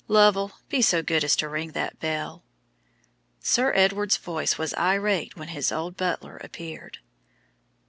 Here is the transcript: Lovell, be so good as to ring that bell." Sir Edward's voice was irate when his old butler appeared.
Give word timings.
Lovell, 0.07 0.53
be 0.67 0.81
so 0.81 1.03
good 1.03 1.23
as 1.23 1.35
to 1.35 1.47
ring 1.47 1.73
that 1.73 1.99
bell." 1.99 2.41
Sir 3.39 3.71
Edward's 3.75 4.17
voice 4.17 4.57
was 4.57 4.73
irate 4.73 5.35
when 5.37 5.49
his 5.49 5.71
old 5.71 5.95
butler 5.95 6.37
appeared. 6.37 6.97